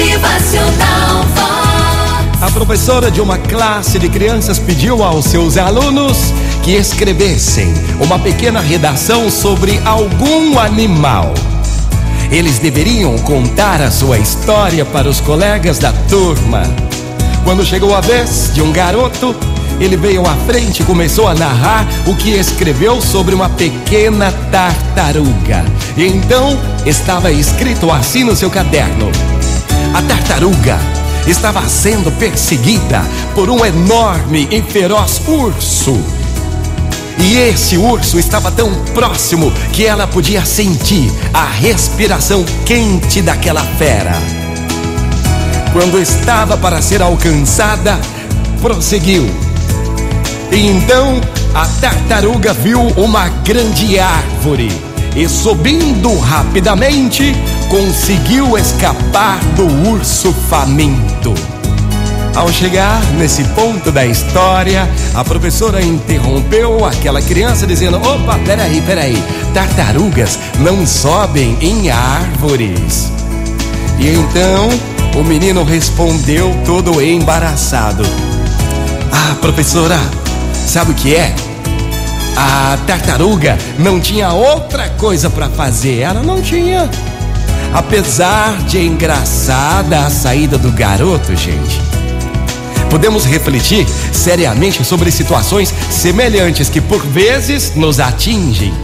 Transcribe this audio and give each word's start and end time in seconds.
Motivacional. 0.00 1.26
A 2.40 2.50
professora 2.50 3.10
de 3.10 3.20
uma 3.20 3.36
classe 3.36 3.98
de 3.98 4.08
crianças 4.08 4.58
pediu 4.58 5.04
aos 5.04 5.26
seus 5.26 5.58
alunos 5.58 6.32
que 6.62 6.70
escrevessem 6.70 7.70
uma 8.00 8.18
pequena 8.18 8.60
redação 8.60 9.30
sobre 9.30 9.78
algum 9.84 10.58
animal. 10.58 11.34
Eles 12.30 12.58
deveriam 12.58 13.18
contar 13.18 13.82
a 13.82 13.90
sua 13.90 14.18
história 14.18 14.86
para 14.86 15.06
os 15.06 15.20
colegas 15.20 15.78
da 15.78 15.92
turma. 16.08 16.62
Quando 17.44 17.62
chegou 17.62 17.94
a 17.94 18.00
vez 18.00 18.52
de 18.54 18.62
um 18.62 18.72
garoto, 18.72 19.36
ele 19.78 19.98
veio 19.98 20.26
à 20.26 20.34
frente 20.46 20.80
e 20.80 20.86
começou 20.86 21.28
a 21.28 21.34
narrar 21.34 21.86
o 22.06 22.16
que 22.16 22.30
escreveu 22.30 23.02
sobre 23.02 23.34
uma 23.34 23.50
pequena 23.50 24.32
tartaruga. 24.50 25.62
E 25.94 26.06
então 26.06 26.58
estava 26.86 27.30
escrito 27.30 27.90
assim 27.92 28.24
no 28.24 28.34
seu 28.34 28.48
caderno: 28.48 29.10
A 29.92 30.00
tartaruga 30.02 30.78
estava 31.26 31.68
sendo 31.68 32.12
perseguida 32.12 33.02
por 33.34 33.50
um 33.50 33.64
enorme 33.64 34.46
e 34.50 34.62
feroz 34.62 35.20
urso. 35.26 36.00
E 37.18 37.36
esse 37.36 37.76
urso 37.76 38.18
estava 38.18 38.52
tão 38.52 38.72
próximo 38.94 39.52
que 39.72 39.84
ela 39.84 40.06
podia 40.06 40.44
sentir 40.44 41.12
a 41.34 41.44
respiração 41.44 42.44
quente 42.64 43.20
daquela 43.20 43.62
fera. 43.62 44.12
Quando 45.72 46.00
estava 46.00 46.56
para 46.56 46.80
ser 46.80 47.02
alcançada, 47.02 47.98
prosseguiu. 48.62 49.28
E 50.52 50.68
então 50.68 51.20
a 51.52 51.66
tartaruga 51.80 52.54
viu 52.54 52.80
uma 52.96 53.28
grande 53.28 53.98
árvore 53.98 54.89
e, 55.16 55.28
subindo 55.28 56.16
rapidamente, 56.18 57.34
conseguiu 57.68 58.56
escapar 58.56 59.38
do 59.56 59.90
urso 59.90 60.32
faminto. 60.48 61.34
Ao 62.34 62.50
chegar 62.52 63.02
nesse 63.14 63.42
ponto 63.44 63.90
da 63.90 64.06
história, 64.06 64.88
a 65.14 65.24
professora 65.24 65.82
interrompeu 65.82 66.84
aquela 66.84 67.20
criança 67.20 67.66
dizendo: 67.66 67.96
Opa, 67.96 68.38
peraí, 68.44 68.80
peraí, 68.82 69.22
tartarugas 69.52 70.38
não 70.60 70.86
sobem 70.86 71.58
em 71.60 71.90
árvores. 71.90 73.10
E 73.98 74.08
então 74.08 74.68
o 75.20 75.24
menino 75.24 75.64
respondeu 75.64 76.56
todo 76.64 77.02
embaraçado: 77.02 78.04
Ah, 79.12 79.34
professora, 79.40 79.98
sabe 80.54 80.92
o 80.92 80.94
que 80.94 81.16
é? 81.16 81.34
A 82.36 82.78
tartaruga 82.86 83.58
não 83.78 84.00
tinha 84.00 84.32
outra 84.32 84.88
coisa 84.90 85.28
para 85.28 85.48
fazer, 85.48 85.98
ela 85.98 86.22
não 86.22 86.40
tinha. 86.40 86.88
Apesar 87.72 88.56
de 88.64 88.78
engraçada 88.78 90.00
a 90.00 90.10
saída 90.10 90.58
do 90.58 90.72
garoto, 90.72 91.36
gente, 91.36 91.80
podemos 92.90 93.24
refletir 93.24 93.86
seriamente 94.12 94.84
sobre 94.84 95.10
situações 95.10 95.72
semelhantes 95.90 96.68
que 96.68 96.80
por 96.80 97.00
vezes 97.06 97.74
nos 97.76 98.00
atingem. 98.00 98.74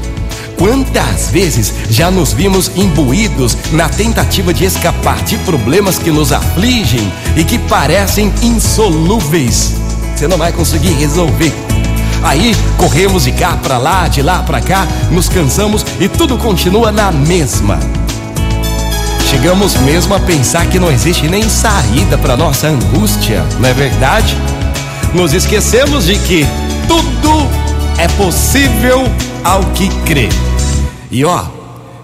Quantas 0.56 1.28
vezes 1.30 1.74
já 1.90 2.10
nos 2.10 2.32
vimos 2.32 2.70
imbuídos 2.74 3.56
na 3.72 3.88
tentativa 3.88 4.54
de 4.54 4.64
escapar 4.64 5.22
de 5.22 5.36
problemas 5.38 5.98
que 5.98 6.10
nos 6.10 6.32
afligem 6.32 7.12
e 7.36 7.44
que 7.44 7.58
parecem 7.58 8.32
insolúveis? 8.42 9.74
Você 10.14 10.26
não 10.26 10.38
vai 10.38 10.52
conseguir 10.52 10.92
resolver. 10.92 11.52
Aí 12.22 12.54
corremos 12.76 13.24
de 13.24 13.32
cá 13.32 13.56
para 13.62 13.78
lá, 13.78 14.08
de 14.08 14.22
lá 14.22 14.42
para 14.42 14.60
cá, 14.60 14.86
nos 15.10 15.28
cansamos 15.28 15.84
e 16.00 16.08
tudo 16.08 16.36
continua 16.36 16.90
na 16.90 17.12
mesma. 17.12 17.78
Chegamos 19.30 19.74
mesmo 19.76 20.14
a 20.14 20.20
pensar 20.20 20.66
que 20.66 20.78
não 20.78 20.90
existe 20.90 21.28
nem 21.28 21.48
saída 21.48 22.16
para 22.16 22.36
nossa 22.36 22.68
angústia, 22.68 23.44
não 23.58 23.68
é 23.68 23.72
verdade? 23.72 24.36
Nos 25.12 25.32
esquecemos 25.32 26.06
de 26.06 26.16
que 26.18 26.46
tudo 26.86 27.48
é 27.98 28.08
possível 28.08 29.04
ao 29.44 29.64
que 29.72 29.88
crê. 30.04 30.28
E 31.10 31.24
ó, 31.24 31.44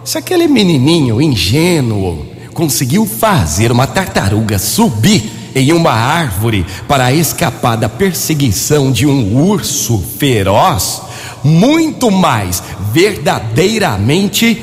se 0.04 0.19
aquele 0.19 0.48
menininho 0.48 1.20
ingênuo 1.20 2.26
conseguiu 2.53 3.06
fazer 3.06 3.70
uma 3.72 3.86
tartaruga 3.86 4.59
subir 4.59 5.41
em 5.54 5.72
uma 5.72 5.92
árvore 5.92 6.64
para 6.88 7.12
escapar 7.12 7.76
da 7.76 7.88
perseguição 7.88 8.90
de 8.90 9.06
um 9.06 9.36
urso 9.36 10.02
feroz, 10.18 11.02
muito 11.44 12.10
mais 12.10 12.62
verdadeiramente 12.92 14.54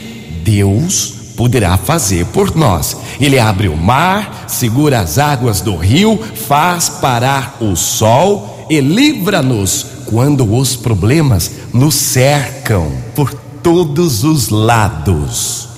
Deus 0.43 1.19
poderá 1.35 1.77
fazer 1.77 2.25
por 2.27 2.55
nós. 2.55 2.97
Ele 3.19 3.39
abre 3.39 3.69
o 3.69 3.77
mar, 3.77 4.45
segura 4.47 4.99
as 4.99 5.17
águas 5.17 5.61
do 5.61 5.75
rio, 5.77 6.19
faz 6.47 6.89
parar 6.89 7.57
o 7.61 7.75
sol 7.77 8.67
e 8.69 8.81
livra-nos 8.81 9.85
quando 10.05 10.53
os 10.53 10.75
problemas 10.75 11.51
nos 11.73 11.95
cercam 11.95 12.91
por 13.15 13.33
todos 13.63 14.23
os 14.23 14.49
lados. 14.49 15.69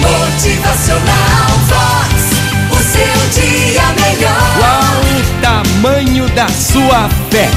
Motivacional 0.00 1.13
da 6.34 6.48
sua 6.48 7.08
fé? 7.30 7.48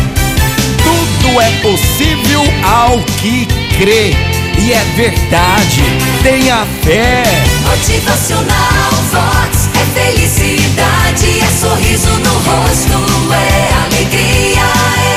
Tudo 0.83 1.41
é 1.41 1.51
possível 1.61 2.43
ao 2.63 2.99
que 3.19 3.47
crê. 3.77 4.15
E 4.59 4.71
é 4.71 4.83
verdade, 4.95 5.83
tenha 6.23 6.65
fé. 6.83 7.23
Motivacional 7.63 8.91
Vox. 9.11 9.69
É 9.73 9.99
felicidade, 9.99 11.39
é 11.39 11.59
sorriso 11.59 12.09
no 12.09 12.33
rosto, 12.33 13.33
é 13.33 13.73
alegria, 13.85 14.61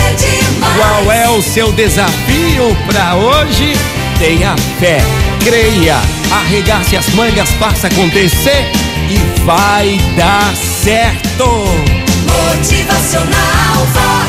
é 0.08 0.14
demais. 0.14 0.76
Qual 0.76 1.12
é 1.12 1.28
o 1.28 1.42
seu 1.42 1.72
desafio 1.72 2.76
para 2.86 3.14
hoje? 3.16 3.74
Tenha 4.18 4.54
fé, 4.78 4.98
creia, 5.44 5.96
arregace 6.30 6.96
as 6.96 7.08
mangas, 7.10 7.50
faça 7.52 7.88
acontecer 7.88 8.70
e 9.08 9.18
vai 9.44 9.98
dar 10.16 10.54
certo. 10.54 11.99
Motivacional. 12.30 14.19